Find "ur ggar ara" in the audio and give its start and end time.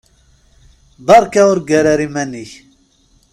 1.51-2.03